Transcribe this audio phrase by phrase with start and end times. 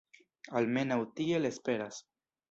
[0.59, 2.01] Almenaŭ tiel esperas.